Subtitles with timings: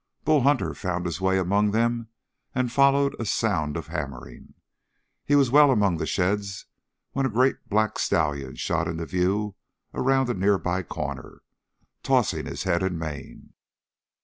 [0.25, 2.09] Bull Hunter found his way among them
[2.55, 4.55] and followed a sound of hammering.
[5.25, 6.65] He was well among the sheds
[7.11, 9.53] when a great black stallion shot into view
[9.93, 11.43] around a nearby corner,
[12.01, 13.53] tossing his head and mane.